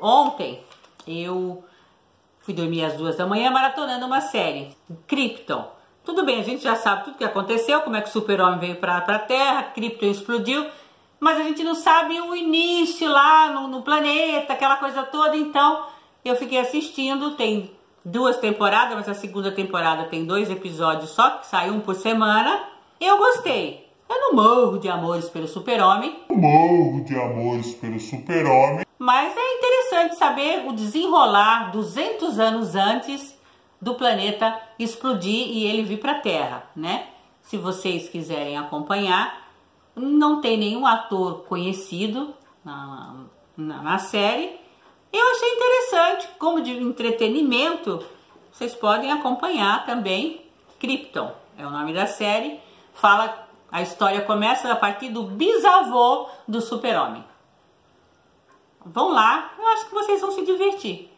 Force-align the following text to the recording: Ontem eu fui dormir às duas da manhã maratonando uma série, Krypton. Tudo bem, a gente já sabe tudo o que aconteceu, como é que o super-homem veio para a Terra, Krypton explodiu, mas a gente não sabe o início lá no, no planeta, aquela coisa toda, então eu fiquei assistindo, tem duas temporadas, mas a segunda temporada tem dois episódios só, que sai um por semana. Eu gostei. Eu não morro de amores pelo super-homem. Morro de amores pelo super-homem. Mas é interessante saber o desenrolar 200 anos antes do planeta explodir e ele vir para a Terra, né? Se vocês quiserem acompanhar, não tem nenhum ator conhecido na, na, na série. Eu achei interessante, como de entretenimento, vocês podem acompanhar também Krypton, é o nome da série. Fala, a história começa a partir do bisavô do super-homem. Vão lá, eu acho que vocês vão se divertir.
Ontem 0.00 0.62
eu 1.06 1.64
fui 2.40 2.54
dormir 2.54 2.84
às 2.84 2.94
duas 2.94 3.16
da 3.16 3.26
manhã 3.26 3.50
maratonando 3.50 4.06
uma 4.06 4.20
série, 4.20 4.76
Krypton. 5.06 5.70
Tudo 6.04 6.24
bem, 6.24 6.40
a 6.40 6.44
gente 6.44 6.62
já 6.62 6.74
sabe 6.74 7.04
tudo 7.04 7.14
o 7.14 7.18
que 7.18 7.24
aconteceu, 7.24 7.80
como 7.80 7.96
é 7.96 8.00
que 8.00 8.08
o 8.08 8.12
super-homem 8.12 8.58
veio 8.58 8.76
para 8.76 8.96
a 8.96 9.18
Terra, 9.18 9.64
Krypton 9.64 10.06
explodiu, 10.06 10.66
mas 11.20 11.38
a 11.38 11.42
gente 11.42 11.62
não 11.62 11.74
sabe 11.74 12.18
o 12.20 12.34
início 12.34 13.10
lá 13.10 13.52
no, 13.52 13.68
no 13.68 13.82
planeta, 13.82 14.54
aquela 14.54 14.76
coisa 14.76 15.02
toda, 15.02 15.36
então 15.36 15.86
eu 16.24 16.36
fiquei 16.36 16.58
assistindo, 16.58 17.32
tem 17.32 17.70
duas 18.04 18.38
temporadas, 18.38 18.94
mas 18.94 19.08
a 19.08 19.14
segunda 19.14 19.52
temporada 19.52 20.04
tem 20.04 20.24
dois 20.24 20.50
episódios 20.50 21.10
só, 21.10 21.30
que 21.30 21.46
sai 21.46 21.70
um 21.70 21.80
por 21.80 21.94
semana. 21.94 22.62
Eu 23.00 23.18
gostei. 23.18 23.86
Eu 24.08 24.18
não 24.20 24.32
morro 24.34 24.78
de 24.78 24.88
amores 24.88 25.28
pelo 25.28 25.46
super-homem. 25.46 26.18
Morro 26.30 27.04
de 27.04 27.14
amores 27.14 27.74
pelo 27.74 28.00
super-homem. 28.00 28.86
Mas 28.98 29.36
é 29.36 29.54
interessante 29.56 29.77
saber 30.16 30.66
o 30.66 30.72
desenrolar 30.72 31.70
200 31.70 32.38
anos 32.38 32.74
antes 32.74 33.38
do 33.80 33.94
planeta 33.94 34.60
explodir 34.78 35.48
e 35.48 35.64
ele 35.64 35.82
vir 35.82 35.98
para 35.98 36.12
a 36.12 36.20
Terra, 36.20 36.64
né? 36.74 37.08
Se 37.42 37.56
vocês 37.56 38.08
quiserem 38.08 38.58
acompanhar, 38.58 39.48
não 39.94 40.40
tem 40.40 40.56
nenhum 40.56 40.86
ator 40.86 41.44
conhecido 41.44 42.34
na, 42.64 43.14
na, 43.56 43.82
na 43.82 43.98
série. 43.98 44.58
Eu 45.12 45.30
achei 45.30 45.48
interessante, 45.48 46.28
como 46.38 46.60
de 46.60 46.72
entretenimento, 46.72 48.04
vocês 48.52 48.74
podem 48.74 49.10
acompanhar 49.10 49.86
também 49.86 50.44
Krypton, 50.78 51.32
é 51.56 51.66
o 51.66 51.70
nome 51.70 51.92
da 51.92 52.06
série. 52.06 52.60
Fala, 52.92 53.48
a 53.70 53.82
história 53.82 54.20
começa 54.22 54.70
a 54.70 54.76
partir 54.76 55.08
do 55.10 55.22
bisavô 55.22 56.28
do 56.46 56.60
super-homem. 56.60 57.24
Vão 58.92 59.10
lá, 59.12 59.52
eu 59.58 59.66
acho 59.68 59.86
que 59.86 59.94
vocês 59.94 60.20
vão 60.20 60.30
se 60.30 60.44
divertir. 60.44 61.10